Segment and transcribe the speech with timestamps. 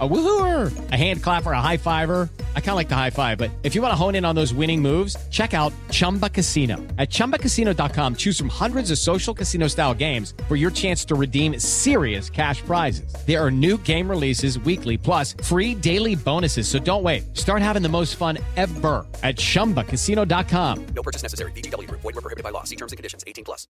[0.00, 2.28] A woohooer, a hand clapper, a high fiver.
[2.56, 4.34] I kind of like the high five, but if you want to hone in on
[4.34, 6.78] those winning moves, check out Chumba Casino.
[6.98, 11.60] At ChumbaCasino.com, choose from hundreds of social casino style games for your chance to redeem
[11.60, 13.14] serious cash prizes.
[13.24, 16.66] There are new game releases weekly, plus free daily bonuses.
[16.66, 17.36] So don't wait.
[17.36, 20.86] Start having the most fun ever at ChumbaCasino.com.
[20.86, 21.52] No purchase necessary.
[21.52, 21.88] BGW.
[21.88, 22.64] Void were prohibited by law.
[22.64, 23.22] See terms and conditions.
[23.28, 23.68] 18 plus.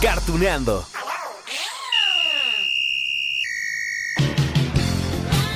[0.00, 0.86] Cartuneando.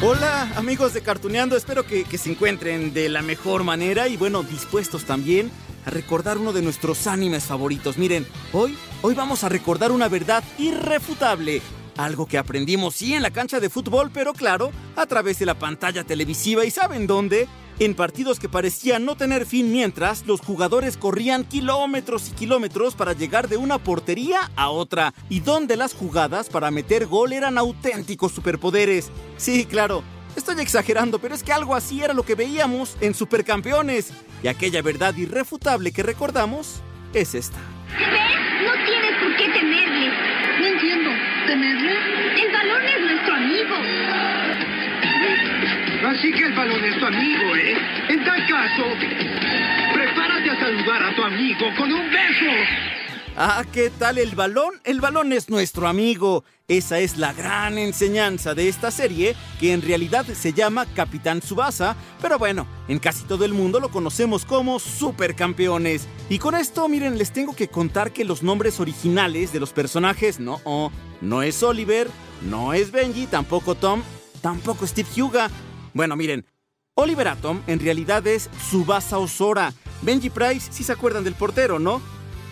[0.03, 5.05] Hola amigos de Cartuneando, espero que, se encuentren de la mejor manera y bueno, dispuestos
[5.05, 5.53] también
[5.87, 7.99] a recordar uno de nuestros animes favoritos.
[7.99, 11.63] Miren, hoy, hoy vamos a recordar una verdad irrefutable.
[11.97, 15.59] Algo que aprendimos sí en la cancha de fútbol, pero claro, a través de la
[15.59, 16.65] pantalla televisiva.
[16.65, 17.47] ¿Y saben dónde?
[17.79, 23.13] En partidos que parecían no tener fin mientras los jugadores corrían kilómetros y kilómetros para
[23.13, 28.33] llegar de una portería a otra y donde las jugadas para meter gol eran auténticos
[28.33, 29.11] superpoderes.
[29.37, 30.03] Sí, claro,
[30.37, 34.83] estoy exagerando, pero es que algo así era lo que veíamos en Supercampeones y aquella
[34.83, 36.83] verdad irrefutable que recordamos
[37.15, 37.59] es esta.
[37.99, 38.43] ¿Ves?
[38.65, 40.09] No tienes por qué temerle.
[40.61, 41.11] No entiendo.
[41.47, 41.93] ¿Temerle?
[42.43, 43.75] El balón es nuestro amigo.
[46.13, 47.75] Así que el balón es tu amigo, ¿eh?
[48.11, 48.85] En tal caso,
[49.95, 52.53] prepárate a saludar a tu amigo con un beso.
[53.35, 54.75] Ah, ¿qué tal el balón?
[54.85, 56.45] El balón es nuestro amigo.
[56.69, 61.97] Esa es la gran enseñanza de esta serie, que en realidad se llama Capitán Subasa,
[62.21, 66.07] pero bueno, en casi todo el mundo lo conocemos como Supercampeones.
[66.29, 70.41] Y con esto, miren, les tengo que contar que los nombres originales de los personajes
[70.41, 70.93] no, oh,
[71.23, 72.09] no es Oliver,
[72.43, 74.03] no es Benji, tampoco Tom,
[74.43, 75.51] tampoco Steve Huga.
[75.95, 76.47] Bueno, miren,
[76.95, 79.73] Oliver Atom en realidad es Subasa Osora.
[80.03, 82.01] Benji Price, si se acuerdan del portero, ¿no?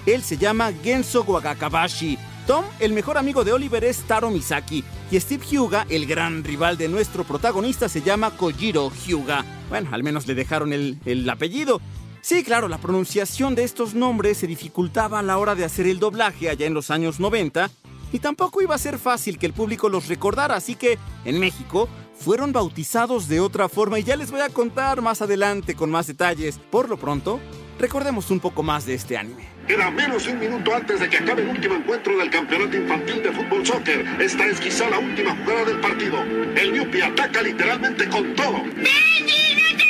[0.07, 2.19] Él se llama Genso Wagakabashi.
[2.47, 4.85] Tom, el mejor amigo de Oliver, es Taro Misaki.
[5.11, 9.45] Y Steve Hyuga, el gran rival de nuestro protagonista, se llama Kojiro Hyuga.
[9.69, 11.81] Bueno, al menos le dejaron el, el apellido.
[12.23, 15.99] Sí, claro, la pronunciación de estos nombres se dificultaba a la hora de hacer el
[15.99, 17.71] doblaje allá en los años 90
[18.13, 21.89] y tampoco iba a ser fácil que el público los recordara, así que en México
[22.21, 26.07] fueron bautizados de otra forma y ya les voy a contar más adelante con más
[26.07, 26.59] detalles.
[26.71, 27.41] Por lo pronto,
[27.79, 29.49] recordemos un poco más de este anime.
[29.67, 33.23] Queda menos de un minuto antes de que acabe el último encuentro del campeonato infantil
[33.23, 34.05] de fútbol soccer.
[34.21, 36.23] Esta es quizá la última jugada del partido.
[36.23, 38.63] El Newpie ataca literalmente con todo.
[38.65, 39.90] ¡Benji, no te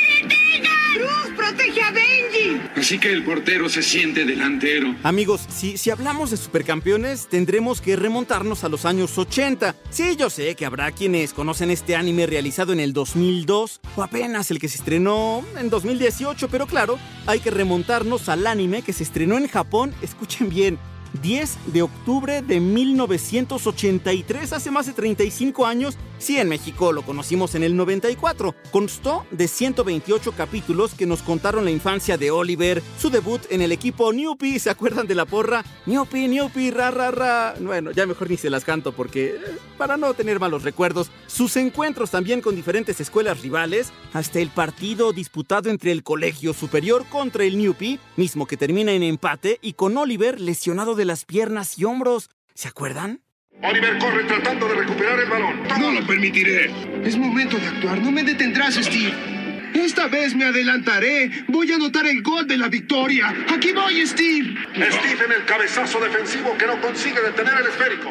[1.61, 2.61] protege a Benji!
[2.75, 4.95] Así que el portero se siente delantero.
[5.03, 9.75] Amigos, si, si hablamos de supercampeones, tendremos que remontarnos a los años 80.
[9.89, 14.51] Sí, yo sé que habrá quienes conocen este anime realizado en el 2002 o apenas
[14.51, 19.03] el que se estrenó en 2018, pero claro, hay que remontarnos al anime que se
[19.03, 20.79] estrenó en Japón, escuchen bien,
[21.21, 25.97] 10 de octubre de 1983, hace más de 35 años.
[26.21, 28.53] Sí, en México lo conocimos en el 94.
[28.69, 33.71] Constó de 128 capítulos que nos contaron la infancia de Oliver, su debut en el
[33.71, 35.65] equipo Newpie, ¿se acuerdan de la porra?
[35.87, 37.55] Newpie, Newpie, ra, ra, ra.
[37.59, 39.39] Bueno, ya mejor ni se las canto porque, eh,
[39.79, 45.13] para no tener malos recuerdos, sus encuentros también con diferentes escuelas rivales, hasta el partido
[45.13, 49.97] disputado entre el Colegio Superior contra el Newpie, mismo que termina en empate y con
[49.97, 52.29] Oliver lesionado de las piernas y hombros.
[52.53, 53.23] ¿Se acuerdan?
[53.63, 55.61] Oliver corre tratando de recuperar el balón.
[55.79, 56.71] No lo permitiré.
[57.05, 57.99] Es momento de actuar.
[58.01, 59.13] No me detendrás, Steve.
[59.75, 61.45] Esta vez me adelantaré.
[61.47, 63.33] Voy a anotar el gol de la victoria.
[63.53, 64.55] Aquí voy, Steve.
[64.73, 68.09] Steve en el cabezazo defensivo que no consigue detener el esférico.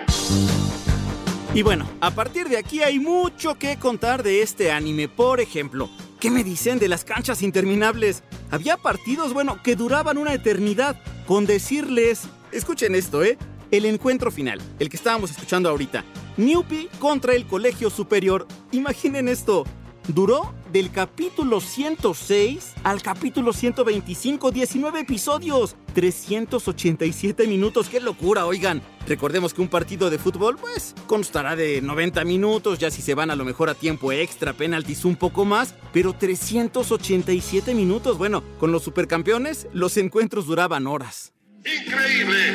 [1.52, 5.08] Y bueno, a partir de aquí hay mucho que contar de este anime.
[5.08, 5.90] Por ejemplo,
[6.20, 8.22] ¿qué me dicen de las canchas interminables?
[8.52, 11.00] Había partidos, bueno, que duraban una eternidad.
[11.26, 13.36] Con decirles, escuchen esto, ¿eh?
[13.70, 16.04] El encuentro final, el que estábamos escuchando ahorita.
[16.36, 18.48] Newpie contra el Colegio Superior.
[18.72, 19.64] Imaginen esto.
[20.08, 27.88] Duró del capítulo 106 al capítulo 125, 19 episodios, 387 minutos.
[27.88, 28.82] ¡Qué locura, oigan!
[29.06, 33.30] Recordemos que un partido de fútbol, pues, constará de 90 minutos, ya si se van
[33.30, 38.18] a lo mejor a tiempo extra, penaltis un poco más, pero 387 minutos.
[38.18, 41.34] Bueno, con los supercampeones, los encuentros duraban horas.
[41.64, 42.49] Increíble.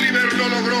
[0.00, 0.80] Oliver lo logró.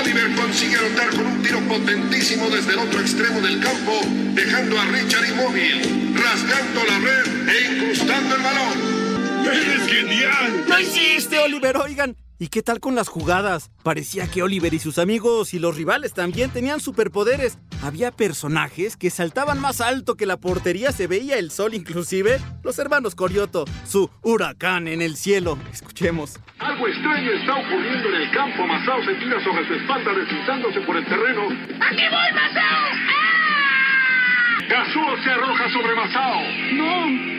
[0.00, 4.00] Oliver consigue anotar con un tiro potentísimo desde el otro extremo del campo,
[4.34, 9.46] dejando a Richard inmóvil, rasgando la red e incrustando el balón.
[9.46, 10.64] ¡Eres genial!
[10.68, 11.78] ¡Lo hiciste, Oliver!
[11.78, 13.72] Oigan, ¿Y qué tal con las jugadas?
[13.82, 17.58] Parecía que Oliver y sus amigos y los rivales también tenían superpoderes.
[17.82, 22.38] Había personajes que saltaban más alto que la portería, se veía el sol inclusive.
[22.64, 25.58] Los hermanos Corioto, su huracán en el cielo.
[25.72, 26.40] Escuchemos.
[26.58, 28.66] Algo extraño está ocurriendo en el campo.
[28.66, 31.42] Masao se tira sobre su espalda deslizándose por el terreno.
[31.80, 32.88] ¡Aquí voy, Masao!
[33.10, 33.38] ¡Ah!
[34.68, 36.40] Kazuo se arroja sobre Masao.
[36.72, 37.37] ¡No!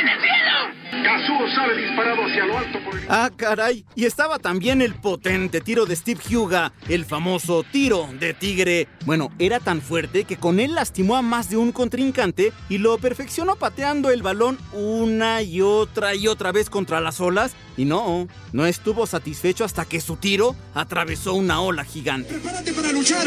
[0.00, 0.82] ¡En el cielo!
[1.02, 3.04] Kazuo sale disparado hacia lo alto por el...
[3.08, 3.84] Ah, caray.
[3.94, 8.88] Y estaba también el potente tiro de Steve Huga, el famoso tiro de tigre.
[9.04, 12.98] Bueno, era tan fuerte que con él lastimó a más de un contrincante y lo
[12.98, 17.54] perfeccionó pateando el balón una y otra y otra vez contra las olas.
[17.76, 22.34] Y no, no estuvo satisfecho hasta que su tiro atravesó una ola gigante.
[22.34, 23.26] ¡Prepárate para luchar!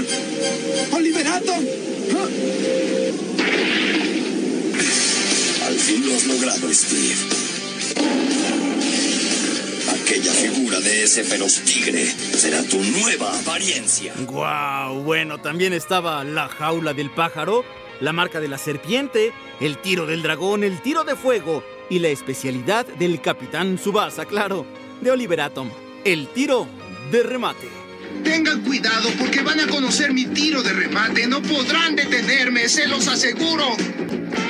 [0.94, 1.52] ¡Oliverato!
[5.94, 7.16] lo has logrado, Steve.
[10.02, 14.14] Aquella figura de ese feroz tigre será tu nueva apariencia.
[14.26, 15.04] ¡Guau!
[15.04, 17.64] Bueno, también estaba la jaula del pájaro,
[18.00, 22.08] la marca de la serpiente, el tiro del dragón, el tiro de fuego y la
[22.10, 24.66] especialidad del capitán Subasa, claro,
[25.02, 25.70] de Oliver Atom,
[26.04, 26.68] el tiro
[27.12, 27.70] de remate.
[28.24, 31.28] Tengan cuidado porque van a conocer mi tiro de remate.
[31.28, 33.76] No podrán detenerme, se los aseguro.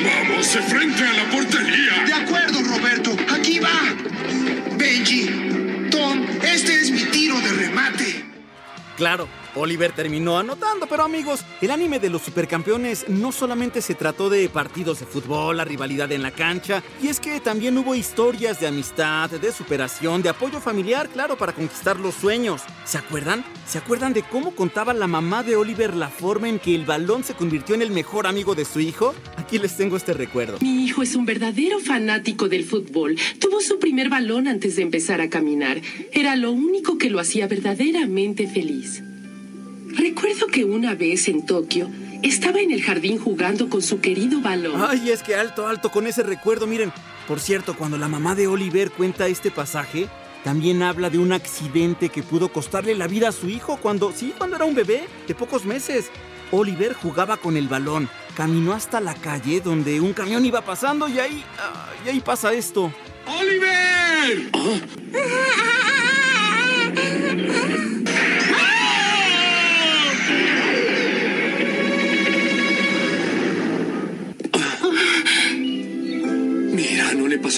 [0.04, 2.04] Vamos de frente a la portería.
[2.06, 3.16] De acuerdo, Roberto.
[3.34, 3.96] Aquí va.
[4.78, 8.26] Benji, Tom, este es mi tiro de remate.
[8.98, 14.30] Claro, Oliver terminó anotando, pero amigos, el anime de los supercampeones no solamente se trató
[14.30, 18.60] de partidos de fútbol, la rivalidad en la cancha, y es que también hubo historias
[18.60, 22.64] de amistad, de superación, de apoyo familiar, claro, para conquistar los sueños.
[22.84, 23.46] ¿Se acuerdan?
[23.66, 27.24] ¿Se acuerdan de cómo contaba la mamá de Oliver la forma en que el balón
[27.24, 29.16] se convirtió en el mejor amigo de su hijo?
[29.38, 30.58] Aquí les tengo este recuerdo.
[30.62, 33.18] Mi hijo es un verdadero fanático del fútbol.
[33.40, 35.82] Tuvo su primer balón antes de empezar a caminar.
[36.12, 39.02] Era lo único que lo hacía verdaderamente feliz.
[39.98, 41.90] Recuerdo que una vez en Tokio
[42.22, 44.84] estaba en el jardín jugando con su querido balón.
[44.86, 46.68] Ay, es que alto, alto con ese recuerdo.
[46.68, 46.92] Miren,
[47.28, 50.10] por cierto, cuando la mamá de Oliver cuenta este pasaje,
[50.44, 54.34] también habla de un accidente que pudo costarle la vida a su hijo cuando, sí,
[54.38, 56.12] cuando era un bebé de pocos meses.
[56.52, 61.20] Oliver jugaba con el balón, caminó hasta la calle donde un camión iba pasando y
[61.20, 62.92] ahí, ah, y ahí pasa esto.
[63.26, 64.52] ¡Oliver!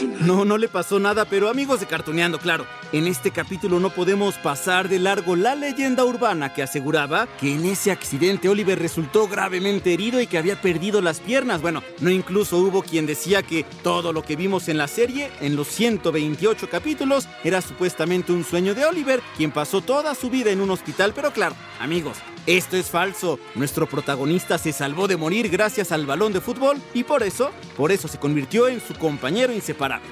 [0.04, 4.36] No, no le pasó nada, pero amigos de Cartoneando, claro, en este capítulo no podemos
[4.36, 9.94] pasar de largo la leyenda urbana que aseguraba que en ese accidente Oliver resultó gravemente
[9.94, 11.62] herido y que había perdido las piernas.
[11.62, 15.56] Bueno, no incluso hubo quien decía que todo lo que vimos en la serie, en
[15.56, 20.62] los 128 capítulos, era supuestamente un sueño de Oliver, quien pasó toda su vida en
[20.62, 22.18] un hospital, pero claro, amigos,
[22.48, 23.40] esto es falso.
[23.56, 27.92] Nuestro protagonista se salvó de morir gracias al balón de fútbol y por eso, por
[27.92, 30.10] eso se convirtió en su compañero inseparable.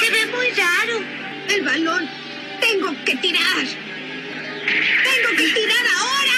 [0.00, 1.04] Se ve muy raro.
[1.48, 2.08] El balón.
[2.60, 3.58] Tengo que tirar.
[3.58, 6.36] Tengo que tirar ahora.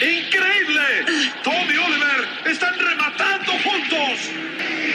[0.00, 1.32] ¡Increíble!
[1.42, 4.20] Tom y Oliver están rematando juntos.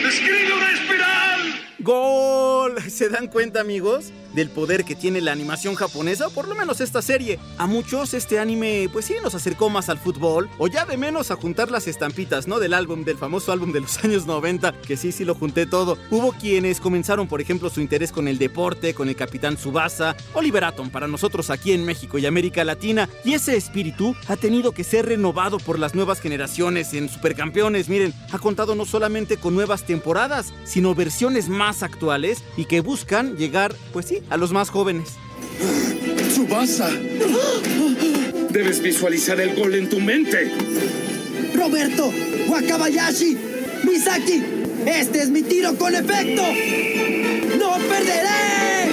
[0.02, 1.66] ¡Describe una espiral!
[1.80, 2.90] ¡Gol!
[2.90, 4.12] ¿Se dan cuenta, amigos?
[4.34, 7.38] Del poder que tiene la animación japonesa, por lo menos esta serie.
[7.58, 11.30] A muchos este anime, pues sí, nos acercó más al fútbol, o ya de menos
[11.30, 12.58] a juntar las estampitas, ¿no?
[12.58, 15.98] Del álbum, del famoso álbum de los años 90, que sí, sí lo junté todo.
[16.10, 20.64] Hubo quienes comenzaron, por ejemplo, su interés con el deporte, con el Capitán Subasa, Oliver
[20.64, 24.84] Atom para nosotros aquí en México y América Latina, y ese espíritu ha tenido que
[24.84, 27.88] ser renovado por las nuevas generaciones en Supercampeones.
[27.88, 33.36] Miren, ha contado no solamente con nuevas temporadas, sino versiones más actuales y que buscan
[33.36, 35.10] llegar, pues sí, a los más jóvenes.
[36.34, 36.90] ¡Subasa!
[38.50, 40.50] Debes visualizar el gol en tu mente.
[41.54, 42.12] Roberto,
[42.48, 43.36] Wakabayashi,
[43.84, 44.42] Misaki,
[44.86, 46.42] este es mi tiro con efecto.
[47.58, 48.83] ¡No perderé!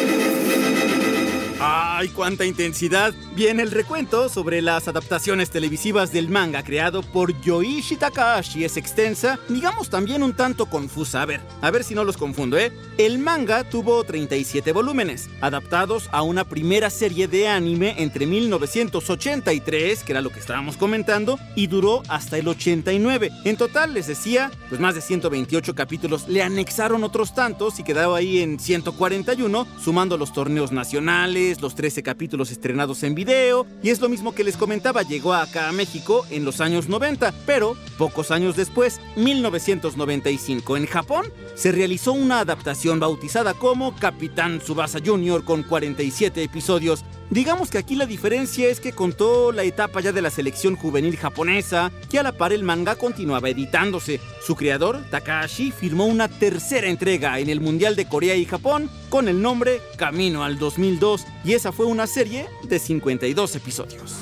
[1.64, 3.14] ¡Ay, cuánta intensidad!
[3.36, 9.38] Bien, el recuento sobre las adaptaciones televisivas del manga creado por Yoichi Takahashi es extensa,
[9.48, 11.22] digamos también un tanto confusa.
[11.22, 12.72] A ver, a ver si no los confundo, ¿eh?
[12.98, 20.14] El manga tuvo 37 volúmenes, adaptados a una primera serie de anime entre 1983, que
[20.14, 23.30] era lo que estábamos comentando, y duró hasta el 89.
[23.46, 28.18] En total, les decía, pues más de 128 capítulos, le anexaron otros tantos y quedaba
[28.18, 34.00] ahí en 141, sumando los torneos nacionales, los 13 capítulos estrenados en video, y es
[34.00, 38.32] lo mismo que les comentaba, llegó acá a México en los años 90, pero pocos
[38.32, 45.44] años después, 1995, en Japón, se realizó una adaptación bautizada como Capitán Tsubasa Jr.
[45.44, 47.04] con 47 episodios.
[47.30, 51.16] Digamos que aquí la diferencia es que contó la etapa ya de la selección juvenil
[51.18, 54.20] japonesa, que a la par el manga continuaba editándose.
[54.46, 59.28] Su creador, Takahashi, firmó una tercera entrega en el Mundial de Corea y Japón con
[59.28, 64.16] el nombre Camino al 2002, y esa fue una serie de 52 episodios.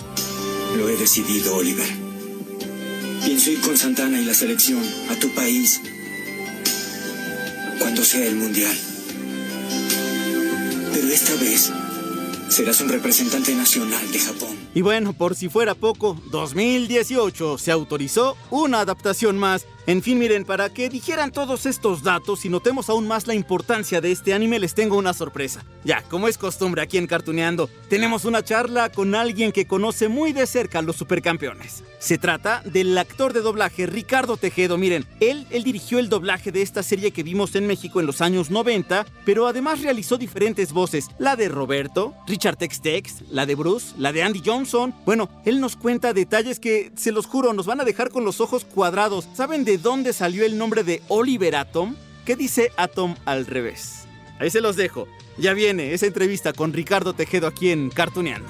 [0.76, 1.88] Lo he decidido, Oliver.
[3.24, 5.80] Pienso ir con Santana y la selección a tu país
[7.78, 8.76] cuando sea el Mundial.
[10.92, 11.72] Pero esta vez
[12.50, 14.58] serás un representante nacional de Japón.
[14.74, 19.68] Y bueno, por si fuera poco, 2018 se autorizó una adaptación más.
[19.90, 24.02] En fin, miren, para que dijeran todos estos datos y notemos aún más la importancia
[24.02, 25.66] de este anime, les tengo una sorpresa.
[25.84, 30.32] Ya, como es costumbre aquí en Cartuneando, tenemos una charla con alguien que conoce muy
[30.32, 31.84] de cerca a los supercampeones.
[31.98, 34.78] Se trata del actor de doblaje Ricardo Tejedo.
[34.78, 38.52] Miren, él, dirigió el doblaje de esta serie que vimos en México en los años
[38.52, 41.08] 90, pero además realizó diferentes voces.
[41.18, 44.94] La de Roberto, Richard Tex Tex, la de Bruce, la de Andy Johnson.
[45.04, 48.40] Bueno, él nos cuenta detalles que, se los juro, nos van a dejar con los
[48.40, 49.28] ojos cuadrados.
[49.34, 51.96] ¿Saben de dónde salió el nombre de Oliver Atom?
[52.26, 54.08] ¿Qué dice Atom al revés?
[54.40, 55.08] Ahí se los dejo.
[55.38, 58.50] Ya viene esa entrevista con Ricardo Tejedo aquí en Cartuneando.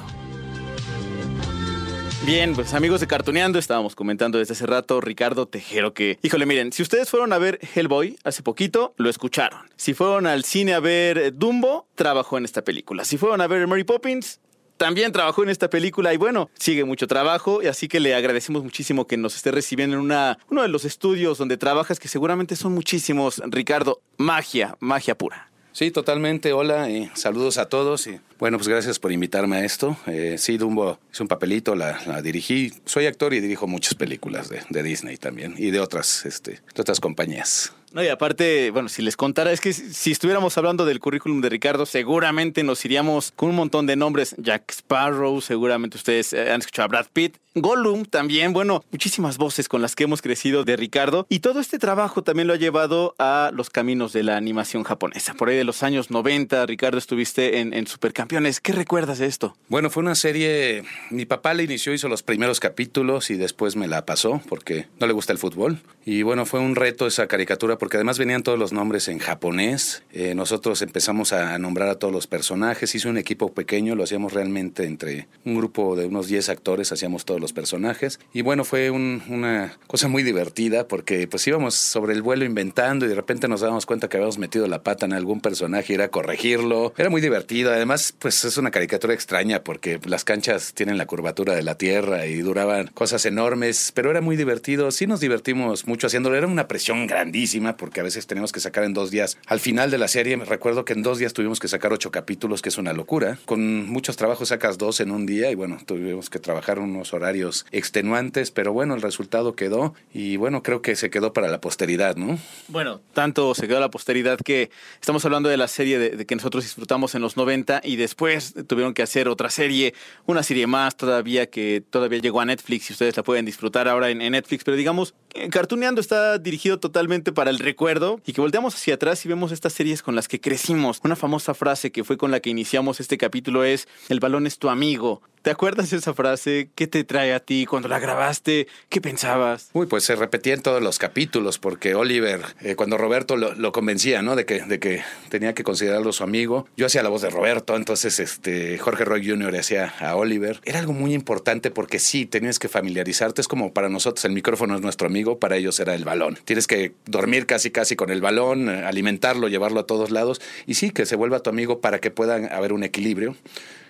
[2.26, 6.72] Bien, pues amigos de Cartuneando, estábamos comentando desde hace rato Ricardo Tejero que, híjole, miren,
[6.74, 9.62] si ustedes fueron a ver Hellboy hace poquito, lo escucharon.
[9.78, 13.06] Si fueron al cine a ver Dumbo, trabajó en esta película.
[13.06, 14.42] Si fueron a ver Mary Poppins,
[14.80, 18.64] también trabajó en esta película y bueno, sigue mucho trabajo y así que le agradecemos
[18.64, 22.56] muchísimo que nos esté recibiendo en una, uno de los estudios donde trabajas, que seguramente
[22.56, 23.42] son muchísimos.
[23.46, 25.50] Ricardo, magia, magia pura.
[25.74, 26.54] Sí, totalmente.
[26.54, 28.08] Hola y saludos a todos.
[28.08, 29.98] Y bueno, pues gracias por invitarme a esto.
[30.08, 32.74] Eh, sí, Dumbo hizo un papelito, la, la, dirigí.
[32.86, 36.82] Soy actor y dirijo muchas películas de, de Disney también y de otras, este, de
[36.82, 37.74] otras compañías.
[37.92, 41.50] No, y aparte, bueno, si les contara, es que si estuviéramos hablando del currículum de
[41.50, 44.36] Ricardo, seguramente nos iríamos con un montón de nombres.
[44.38, 47.38] Jack Sparrow, seguramente ustedes eh, han escuchado a Brad Pitt.
[47.56, 51.26] Gollum también, bueno, muchísimas voces con las que hemos crecido de Ricardo.
[51.30, 55.34] Y todo este trabajo también lo ha llevado a los caminos de la animación japonesa.
[55.34, 58.62] Por ahí de los años 90, Ricardo, estuviste en, en Supercampeones.
[58.62, 59.58] ¿Qué recuerdas de esto?
[59.68, 63.88] Bueno, fue una serie, mi papá la inició, hizo los primeros capítulos y después me
[63.88, 65.80] la pasó porque no le gusta el fútbol.
[66.06, 70.04] Y bueno, fue un reto esa caricatura porque además venían todos los nombres en japonés.
[70.12, 72.94] Eh, nosotros empezamos a nombrar a todos los personajes.
[72.94, 77.26] Hice un equipo pequeño, lo hacíamos realmente entre un grupo de unos 10 actores, hacíamos
[77.26, 78.20] todos los personajes.
[78.34, 83.06] Y bueno, fue un, una cosa muy divertida porque pues íbamos sobre el vuelo inventando
[83.06, 85.96] y de repente nos dábamos cuenta que habíamos metido la pata en algún personaje y
[85.96, 86.94] era corregirlo.
[86.98, 87.72] Era muy divertido.
[87.72, 92.26] Además, pues es una caricatura extraña porque las canchas tienen la curvatura de la tierra
[92.26, 94.92] y duraban cosas enormes, pero era muy divertido.
[94.92, 96.36] Sí nos divertimos mucho haciéndolo.
[96.36, 99.38] Era una presión grandísima porque a veces teníamos que sacar en dos días.
[99.48, 102.12] Al final de la serie, me recuerdo que en dos días tuvimos que sacar ocho
[102.12, 103.38] capítulos, que es una locura.
[103.46, 107.66] Con muchos trabajos sacas dos en un día y bueno, tuvimos que trabajar unos horarios
[107.72, 112.16] extenuantes, pero bueno, el resultado quedó y bueno, creo que se quedó para la posteridad,
[112.16, 112.38] ¿no?
[112.68, 116.64] Bueno, tanto se quedó la posteridad que estamos hablando de la serie de, que nosotros
[116.64, 119.94] disfrutamos en los 90 y después tuvieron que hacer otra serie,
[120.26, 124.10] una serie más todavía que todavía llegó a Netflix y ustedes la pueden disfrutar ahora
[124.10, 125.14] en Netflix, pero digamos,
[125.52, 129.74] Cartuneando está dirigido totalmente para el recuerdo y que volteamos hacia atrás y vemos estas
[129.74, 131.00] series con las que crecimos.
[131.04, 134.58] Una famosa frase que fue con la que iniciamos este capítulo es, el balón es
[134.58, 135.22] tu amigo.
[135.42, 136.70] ¿Te acuerdas de esa frase?
[136.76, 138.68] ¿Qué te trae a ti cuando la grabaste?
[138.90, 139.70] ¿Qué pensabas?
[139.72, 144.22] Uy, pues se repetía en todos los capítulos porque Oliver, eh, cuando Roberto lo, convencía,
[144.22, 144.36] ¿no?
[144.36, 147.78] De que, de que tenía que considerarlo su amigo, yo hacía la voz de Roberto,
[147.78, 149.56] entonces este, Jorge Roy Jr.
[149.56, 150.60] hacía a Oliver.
[150.66, 153.40] Era algo muy importante porque sí, tenías que familiarizarte.
[153.40, 156.38] Es como para nosotros el micrófono es nuestro amigo, para ellos era el balón.
[156.44, 160.92] Tienes que dormir casi casi con el balón, alimentarlo, llevarlo a todos lados y sí,
[160.92, 163.38] que se vuelva tu amigo para que pueda haber un equilibrio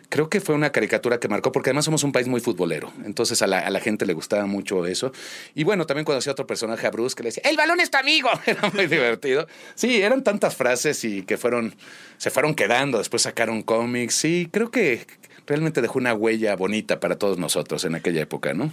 [0.09, 2.91] creo que fue una caricatura que marcó, porque además somos un país muy futbolero.
[3.05, 5.11] Entonces a la, a la, gente le gustaba mucho eso.
[5.55, 7.91] Y bueno, también cuando hacía otro personaje a Bruce que le decía, el balón es
[7.91, 8.29] tu amigo.
[8.45, 9.47] Era muy divertido.
[9.75, 11.75] Sí, eran tantas frases y que fueron,
[12.17, 12.97] se fueron quedando.
[12.97, 14.15] Después sacaron cómics.
[14.15, 15.05] Sí, creo que
[15.45, 18.71] realmente dejó una huella bonita para todos nosotros en aquella época, ¿no?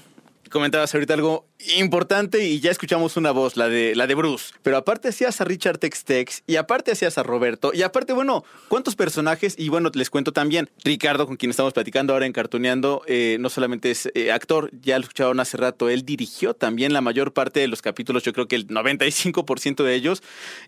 [0.50, 4.54] Comentabas ahorita algo importante y ya escuchamos una voz, la de, la de Bruce.
[4.62, 7.72] Pero aparte hacías a Richard Tex Tex y aparte hacías a Roberto.
[7.74, 9.54] Y aparte, bueno, ¿cuántos personajes?
[9.58, 13.48] Y bueno, les cuento también, Ricardo, con quien estamos platicando ahora en Cartuneando, eh, no
[13.50, 17.60] solamente es eh, actor, ya lo escucharon hace rato, él dirigió también la mayor parte
[17.60, 20.22] de los capítulos, yo creo que el 95% de ellos.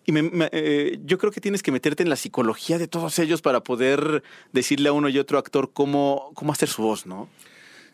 [0.06, 3.42] Y me- eh, yo creo que tienes que meterte en la psicología de todos ellos
[3.42, 7.28] para poder decirle a uno y otro actor cómo, cómo hacer su voz, ¿no?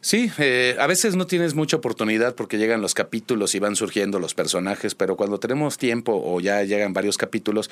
[0.04, 4.18] Sí, eh, a veces no tienes mucha oportunidad porque llegan los capítulos y van surgiendo
[4.18, 7.70] los personajes, pero cuando tenemos tiempo o ya llegan varios capítulos,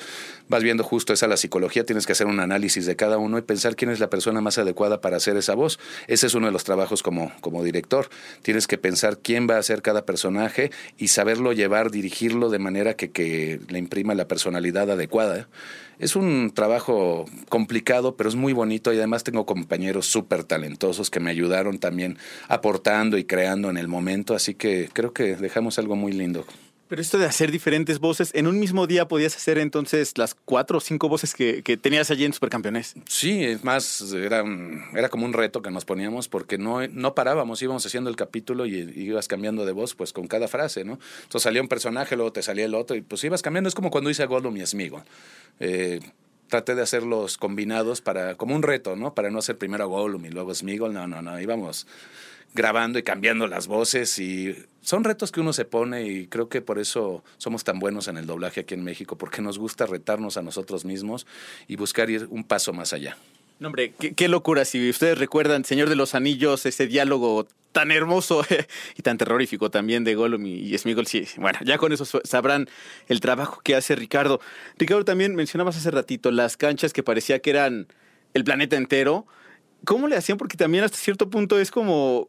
[0.49, 3.43] vas viendo justo esa la psicología, tienes que hacer un análisis de cada uno y
[3.43, 5.77] pensar quién es la persona más adecuada para hacer esa voz.
[6.07, 8.09] Ese es uno de los trabajos como, como director.
[8.41, 12.95] Tienes que pensar quién va a ser cada personaje y saberlo llevar, dirigirlo de manera
[12.95, 15.47] que, que le imprima la personalidad adecuada.
[16.03, 21.21] Es un trabajo complicado, pero es muy bonito y además tengo compañeros súper talentosos que
[21.21, 22.17] me ayudaron también
[22.49, 26.45] aportando y creando en el momento, así que creo que dejamos algo muy lindo.
[26.89, 30.77] Pero esto de hacer diferentes voces, en un mismo día podías hacer entonces las cuatro
[30.77, 32.93] o cinco voces que, que tenías allí en Supercampeones.
[33.07, 37.15] Sí, es más, era, un- era como un reto que nos poníamos porque no, no
[37.15, 40.99] parábamos, íbamos haciendo el capítulo y, ibas cambiando de voz pues con cada frase, ¿no?
[41.23, 43.89] Entonces salía un personaje, luego te salía el otro y pues ibas cambiando, es como
[43.89, 45.03] cuando hice a Gollum y Smeagol.
[45.59, 45.99] Eh,
[46.49, 49.15] traté de hacerlos combinados para, como un reto, ¿no?
[49.15, 51.87] Para no hacer primero a Gollum y luego Smeagol, no, no, no, íbamos
[52.53, 56.61] grabando y cambiando las voces y son retos que uno se pone y creo que
[56.61, 60.37] por eso somos tan buenos en el doblaje aquí en México, porque nos gusta retarnos
[60.37, 61.25] a nosotros mismos
[61.67, 63.17] y buscar ir un paso más allá.
[63.59, 64.65] No, hombre, qué, qué locura.
[64.65, 68.45] Si ustedes recuerdan, Señor de los Anillos, ese diálogo tan hermoso
[68.97, 72.69] y tan terrorífico también de Gollum y, Smeagol, sí, bueno, ya con eso sabrán
[73.09, 74.39] el trabajo que hace Ricardo.
[74.77, 77.87] Ricardo, también mencionabas hace ratito las canchas que parecía que eran
[78.33, 79.25] el planeta entero.
[79.85, 80.37] ¿Cómo le hacían?
[80.37, 82.27] Porque también hasta cierto punto es como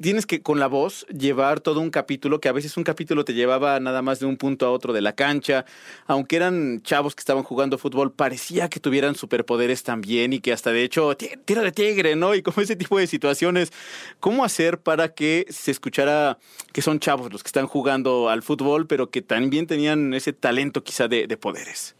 [0.00, 3.34] tienes que con la voz llevar todo un capítulo que a veces un capítulo te
[3.34, 5.64] llevaba nada más de un punto a otro de la cancha,
[6.08, 10.72] aunque eran chavos que estaban jugando fútbol, parecía que tuvieran superpoderes también y que hasta
[10.72, 12.34] de hecho "Ti- tira de tigre, ¿no?
[12.34, 13.72] Y como ese tipo de situaciones,
[14.18, 16.38] ¿cómo hacer para que se escuchara
[16.72, 20.82] que son chavos los que están jugando al fútbol, pero que también tenían ese talento
[20.82, 21.94] quizá de, de poderes?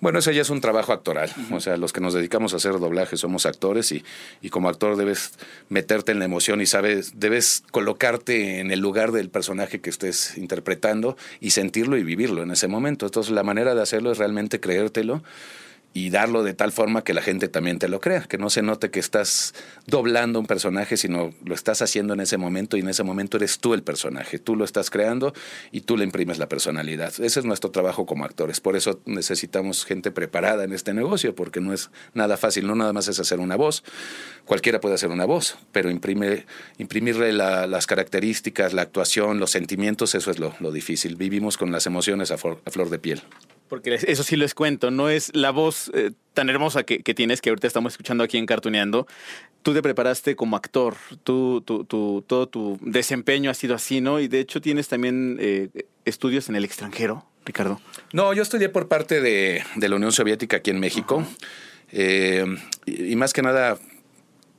[0.00, 1.30] Bueno, eso ya es un trabajo actoral.
[1.50, 4.04] O sea, los que nos dedicamos a hacer doblaje somos actores y,
[4.40, 5.32] y como actor debes
[5.68, 10.38] meterte en la emoción y sabes, debes colocarte en el lugar del personaje que estés
[10.38, 13.06] interpretando y sentirlo y vivirlo en ese momento.
[13.06, 15.22] Entonces, la manera de hacerlo es realmente creértelo
[15.94, 18.62] y darlo de tal forma que la gente también te lo crea, que no se
[18.62, 19.54] note que estás
[19.86, 23.58] doblando un personaje, sino lo estás haciendo en ese momento y en ese momento eres
[23.58, 25.32] tú el personaje, tú lo estás creando
[25.72, 27.12] y tú le imprimes la personalidad.
[27.20, 31.60] Ese es nuestro trabajo como actores, por eso necesitamos gente preparada en este negocio, porque
[31.60, 33.82] no es nada fácil, no nada más es hacer una voz,
[34.44, 40.14] cualquiera puede hacer una voz, pero imprime, imprimirle la- las características, la actuación, los sentimientos,
[40.14, 41.16] eso es lo, difícil.
[41.16, 43.22] Vivimos con las emociones a a flor de piel.
[43.68, 47.40] Porque eso sí les cuento, no es la voz eh, tan hermosa que, que tienes
[47.40, 49.06] que ahorita estamos escuchando aquí en Cartuneando.
[49.62, 54.20] Tú te preparaste como actor, tú, tú- tú- todo tu desempeño ha sido así, ¿no?
[54.20, 55.68] Y de hecho tienes también eh,
[56.06, 57.80] estudios en el extranjero, Ricardo.
[58.12, 61.26] No, yo estudié por parte de, de la Unión Soviética aquí en México.
[61.92, 62.44] Eh,
[62.86, 63.78] y, y más que nada,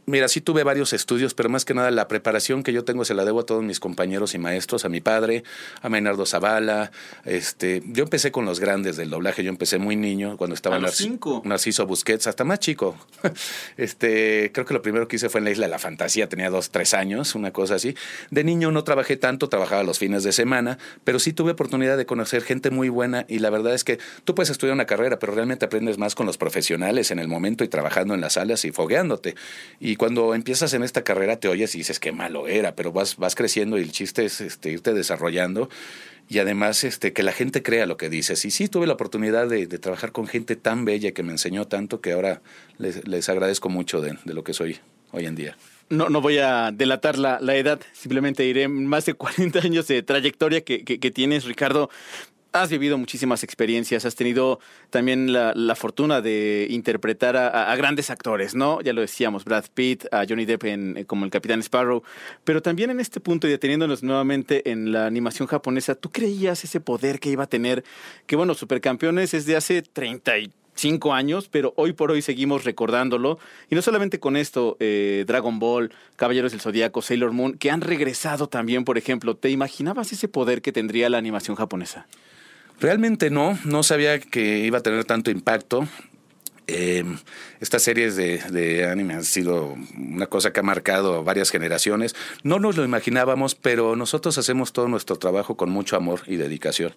[0.10, 3.14] mira, sí tuve varios estudios, pero más que nada la preparación que yo tengo se
[3.14, 5.44] la debo a todos mis compañeros y maestros, a mi padre,
[5.82, 6.92] a Maynardo Zavala.
[7.26, 10.80] Este, yo empecé con los grandes del doblaje, yo empecé muy niño cuando estaba A
[10.80, 11.42] los Narci- cinco.
[11.46, 12.98] Narciso Busquets, hasta más chico.
[13.78, 16.50] Este, creo que lo primero que hice fue en la Isla de la Fantasía, tenía
[16.50, 17.96] dos, tres años, una cosa así.
[18.30, 22.06] De niño no trabajé tanto, trabajaba los fines de semana, pero sí tuve oportunidad de
[22.06, 25.34] conocer gente muy buena y la verdad es que tú puedes estudiar una carrera, pero
[25.34, 28.72] realmente aprendes más con los profesionales en el momento y trabajando en las salas y
[28.72, 29.36] fogueándote.
[29.80, 33.18] Y cuando empiezas en esta carrera te oyes y dices qué malo era, pero vas,
[33.18, 35.70] vas creciendo y el chiste es este, irte desarrollando
[36.30, 38.46] y además este, que la gente crea lo que dices.
[38.46, 42.00] Y sí tuve la oportunidad de, trabajar con gente tan bella que me enseñó tanto
[42.02, 42.42] que ahora
[42.78, 44.80] les, les agradezco mucho de, de lo que soy
[45.12, 45.58] hoy en día.
[45.90, 50.02] No, no voy a delatar la, la edad, simplemente diré más de 40 años de
[50.04, 51.90] trayectoria que- que tienes, Ricardo.
[52.52, 54.60] Has vivido muchísimas experiencias, has tenido
[54.90, 58.82] también la, fortuna de interpretar a, grandes actores, ¿no?
[58.82, 62.02] Ya lo decíamos, Brad Pitt, a Johnny Depp en- eh, como el Capitán Sparrow,
[62.44, 66.80] pero también en este punto y deteniéndonos nuevamente en la animación japonesa, ¿tú creías ese
[66.80, 67.84] poder que iba a tener?
[68.26, 73.38] Que bueno, Supercampeones es de hace 35 años, pero hoy por hoy seguimos recordándolo.
[73.70, 77.82] Y no solamente con esto, eh, Dragon Ball, Caballeros del Zodíaco, Sailor Moon, que han
[77.82, 79.36] regresado también, por ejemplo.
[79.36, 82.08] ¿Te imaginabas ese poder que tendría la animación japonesa?
[82.80, 85.88] Realmente no, no sabía que iba a tener tanto impacto.
[86.72, 87.04] Eh,
[87.60, 92.16] estas series de, de, anime han sido una cosa que ha marcado varias generaciones.
[92.44, 96.94] No nos lo imaginábamos, pero nosotros hacemos todo nuestro trabajo con mucho amor y dedicación.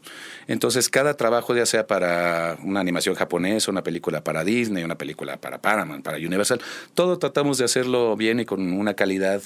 [0.46, 5.38] Entonces, cada trabajo, ya sea para una animación japonesa, una película para Disney, una película
[5.38, 6.60] para Paramount, para Universal,
[6.92, 9.42] todo tratamos de hacerlo bien y con una calidad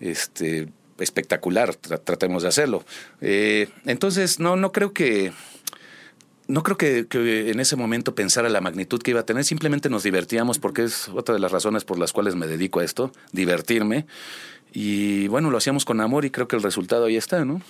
[0.00, 0.68] este,
[1.00, 1.74] espectacular.
[1.74, 2.84] tratemos de hacerlo.
[3.20, 5.32] Eh, entonces, no, no creo que
[6.50, 10.02] no creo que, en ese momento pensara la magnitud que iba a tener, simplemente nos
[10.02, 14.06] divertíamos porque es otra de las razones por las cuales me dedico a esto, divertirme.
[14.72, 17.62] Y bueno, lo hacíamos con amor y creo que el resultado ahí está, ¿no?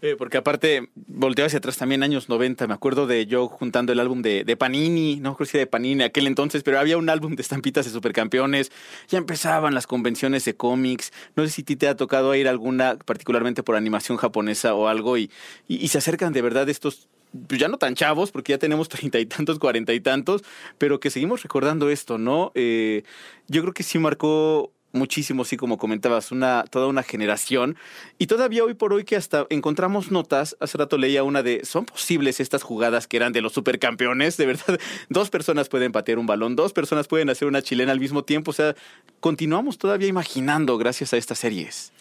[0.00, 3.98] Eh, porque aparte, volteo hacia atrás también, años 90, me acuerdo de yo juntando el
[3.98, 7.42] álbum de, Panini, no creo que de Panini aquel entonces, pero había un álbum de
[7.42, 8.70] estampitas de supercampeones,
[9.08, 13.64] ya empezaban las convenciones de cómics, no sé si te ha tocado ir alguna, particularmente
[13.64, 15.32] por animación japonesa o algo, y,
[15.66, 17.08] y se acercan de verdad estos
[17.46, 20.44] pues ya no tan chavos, porque ya tenemos treinta y tantos, cuarenta y tantos,
[20.78, 22.52] pero que seguimos recordando esto, ¿no?
[22.54, 23.02] Eh,
[23.48, 27.76] yo creo que sí marcó muchísimo, sí, como comentabas, una, toda una generación.
[28.18, 31.84] Y todavía hoy por hoy que hasta encontramos notas, hace rato leía una de, ¿son
[31.84, 34.36] posibles estas jugadas que eran de los supercampeones?
[34.36, 38.00] De verdad, dos personas pueden patear un balón, dos personas pueden hacer una chilena al
[38.00, 38.50] mismo tiempo.
[38.50, 38.74] O sea,
[39.20, 41.92] continuamos todavía imaginando gracias a estas series.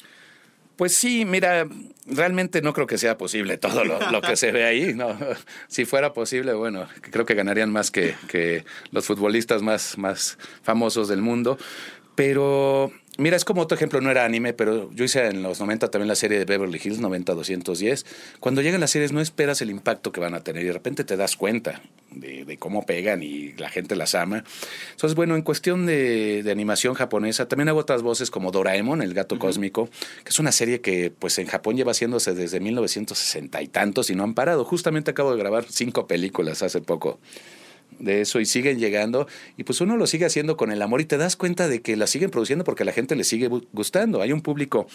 [0.78, 1.68] Pues sí, mira,
[2.06, 4.96] realmente no creo que sea posible todo lo, que se ve ahí.
[5.68, 11.08] Si fuera posible, bueno, creo que ganarían más que, que los futbolistas más, más famosos
[11.08, 11.58] del mundo.
[12.18, 15.90] Pero Mira, es como otro ejemplo, no era anime, pero yo hice en los 90
[15.90, 18.06] también la serie de Beverly Hills, 90-210.
[18.40, 21.04] Cuando llegan las series no esperas el impacto que van a tener y de repente
[21.04, 24.44] te das cuenta de, cómo pegan y la gente las ama.
[24.92, 29.40] Entonces, bueno, en cuestión de, animación japonesa, también hago otras voces como Doraemon, el gato
[29.40, 29.90] cósmico,
[30.24, 34.16] que es una serie que pues en Japón lleva haciéndose desde 1960 y tantos y
[34.16, 34.64] no han parado.
[34.64, 37.20] Justamente acabo de grabar cinco películas hace poco
[38.00, 41.06] de eso y siguen llegando y pues uno lo sigue haciendo con el amor y
[41.06, 44.22] te das cuenta de que la siguen produciendo porque a la gente le sigue gustando.
[44.22, 44.88] Hay un público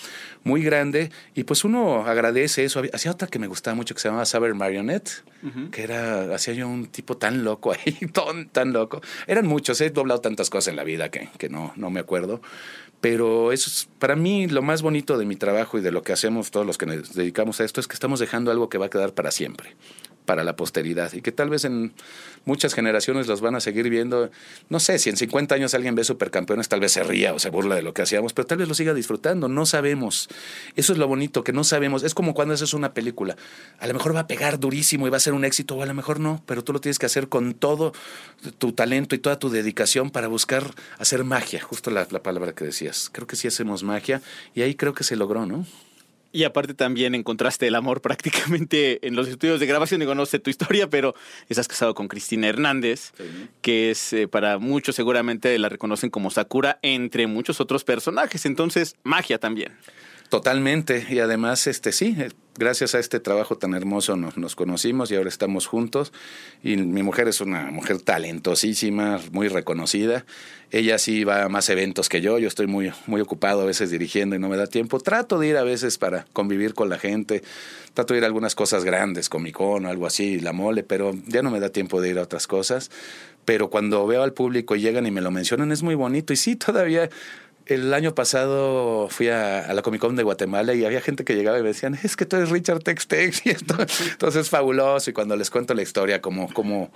[0.44, 2.82] muy grande y pues uno agradece eso.
[2.92, 5.24] Hacía otra que me gustaba mucho que se llamaba Saber Marionette,
[5.70, 9.00] que era, hacía yo un tipo tan loco ahí, tan, tan loco.
[9.26, 12.40] Eran muchos, he doblado tantas cosas en la vida que, que no, no me acuerdo.
[13.00, 16.12] Pero eso es para mí lo más bonito de mi trabajo y de lo que
[16.12, 18.86] hacemos todos los que nos dedicamos a esto es que estamos dejando algo que va
[18.86, 19.74] a quedar para siempre
[20.24, 21.92] para la posteridad y que tal vez en
[22.44, 24.30] muchas generaciones los van a seguir viendo.
[24.68, 27.50] No sé, si en 50 años alguien ve supercampeones, tal vez se ría o se
[27.50, 29.48] burla de lo que hacíamos, pero tal vez lo siga disfrutando.
[29.48, 30.28] No sabemos.
[30.76, 32.02] Eso es lo bonito, que no sabemos.
[32.02, 33.36] Es como cuando haces una película.
[33.78, 35.86] A lo mejor va a pegar durísimo y va a ser un éxito, o a
[35.86, 37.92] lo mejor no, pero tú lo tienes que hacer con todo
[38.58, 42.64] tu talento y toda tu dedicación para buscar hacer magia, justo la, la palabra que
[42.64, 43.10] decías.
[43.12, 44.22] Creo que sí hacemos magia
[44.54, 45.66] y ahí creo que se logró, ¿no?
[46.32, 50.00] Y aparte también encontraste el amor prácticamente en los estudios de grabación.
[50.00, 51.14] Digo, no sé tu historia, pero
[51.48, 53.12] estás casado con Cristina Hernández,
[53.60, 58.46] que es eh, para muchos seguramente la reconocen como Sakura, entre muchos otros personajes.
[58.46, 59.72] Entonces, magia también.
[60.32, 61.06] Totalmente.
[61.10, 65.16] Y además, este sí, eh, gracias a este trabajo tan hermoso nos, nos, conocimos y
[65.16, 66.10] ahora estamos juntos.
[66.62, 70.24] Y mi mujer es una mujer talentosísima, muy reconocida.
[70.70, 72.38] Ella sí va a más eventos que yo.
[72.38, 75.00] Yo estoy muy, muy ocupado a veces dirigiendo y no me da tiempo.
[75.00, 77.42] Trato de ir a veces para convivir con la gente.
[77.92, 81.14] Trato de ir a algunas cosas grandes, Comic Con o algo así, la mole, pero
[81.26, 82.90] ya no me da tiempo de ir a otras cosas.
[83.44, 86.32] Pero cuando veo al público y llegan y me lo mencionan es muy bonito.
[86.32, 87.10] Y sí, todavía
[87.66, 91.58] el año pasado fui a, la Comic Con de Guatemala y había gente que llegaba
[91.58, 93.76] y me decían, es que tú eres Richard Tex Tex y esto.
[94.10, 95.10] Entonces es fabuloso.
[95.10, 96.90] Y cuando les cuento la historia, como, como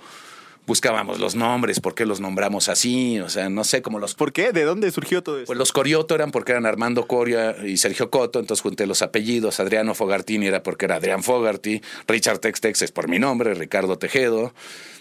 [0.67, 4.15] buscábamos los nombres, por qué los nombramos así, o sea, no sé cómo los...
[4.15, 4.51] ¿Por qué?
[4.51, 5.45] ¿De dónde surgió todo eso?
[5.47, 9.61] Pues los Corioto eran porque eran Armando Coria y Sergio Coto, entonces junté los apellidos,
[9.61, 13.97] Adriano Fogartini era porque era Adrián Fogarty, Richard Tex Tex es por mi nombre, Ricardo
[13.97, 14.53] Tejedo,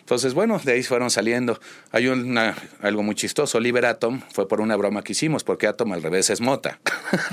[0.06, 1.58] entonces, bueno, de ahí fueron saliendo.
[1.90, 3.58] Hay una, algo muy chistoso.
[3.58, 6.78] Oliver Atom fue por una broma que hicimos, porque Atom al revés es mota.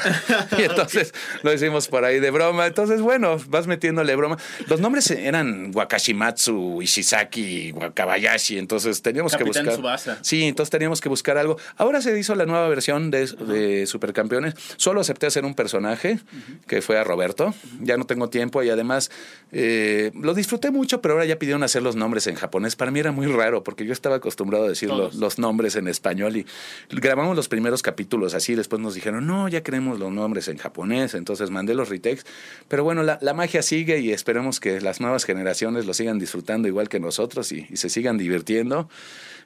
[0.58, 2.66] y entonces lo hicimos por ahí de broma.
[2.66, 4.40] Entonces, bueno, vas metiéndole broma.
[4.66, 8.58] Los nombres eran Wakashimatsu, Ishizaki, Wakabayashi.
[8.58, 9.76] Entonces teníamos que buscar.
[9.76, 10.18] Subasa.
[10.24, 11.60] Sí, entonces teníamos que buscar algo.
[11.78, 14.56] Ahora se hizo la nueva versión de, de Supercampeones.
[14.78, 16.18] Solo acepté hacer un personaje,
[16.66, 17.54] que fue a Roberto.
[17.82, 19.12] Ya no tengo tiempo y además
[19.52, 23.00] eh, lo disfruté mucho, pero ahora ya pidieron hacer los nombres en japonés para mí
[23.00, 26.46] era muy raro porque yo estaba acostumbrado a decir los, nombres en español y
[26.90, 31.16] grabamos los primeros capítulos así, después nos dijeron, no, ya queremos los nombres en japonés,
[31.16, 32.22] entonces mandé los retakes,
[32.68, 36.88] pero bueno, la, magia sigue y esperemos que las nuevas generaciones lo sigan disfrutando igual
[36.88, 38.90] que nosotros y, se sigan sigan divirtiendo.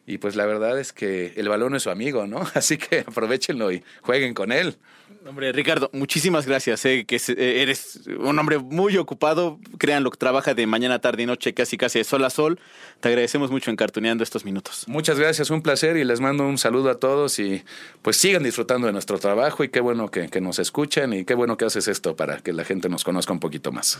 [0.07, 2.41] Y pues la verdad es que el balón es su amigo, ¿no?
[2.53, 4.77] Así que aprovechenlo y jueguen con él.
[5.25, 6.79] Hombre, Ricardo, muchísimas gracias.
[6.79, 9.59] Sé que eh, eres un hombre muy ocupado.
[9.77, 12.59] Créanlo, trabaja de mañana, tarde y noche, casi casi de sol a sol.
[12.99, 14.85] Te agradecemos mucho encartuneando estos minutos.
[14.87, 17.63] Muchas gracias, un placer y les mando un saludo a todos y
[18.01, 21.33] pues sigan disfrutando de nuestro trabajo y qué bueno que, que nos escuchen y qué
[21.33, 23.99] bueno que haces esto para que la gente nos conozca un poquito más.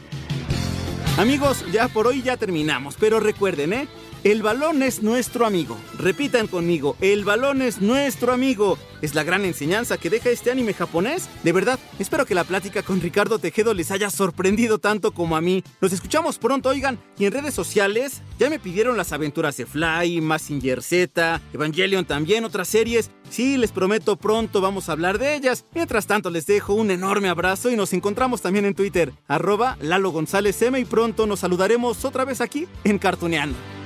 [1.18, 3.88] Amigos, ya por hoy ya terminamos, pero recuerden, ¿eh?
[4.28, 5.78] El balón es nuestro amigo.
[5.98, 8.78] Repitan conmigo, el balón es nuestro amigo.
[9.02, 11.30] Es la gran enseñanza que deja este anime japonés.
[11.44, 15.42] De verdad, espero que la plática con Ricardo Tejedo les haya sorprendido tanto como a
[15.42, 15.63] mí.
[15.80, 17.00] Nos escuchamos pronto, oigan.
[17.18, 22.44] Y en redes sociales ya me pidieron las aventuras de Fly, Massinger Z, Evangelion también,
[22.44, 23.12] otras series.
[23.30, 25.63] Sí, les prometo pronto vamos a hablar de ellas.
[25.74, 30.12] Mientras tanto les dejo un enorme abrazo y nos encontramos también en Twitter, arroba Lalo
[30.12, 33.77] González M y pronto nos saludaremos otra vez aquí en Cartuneando.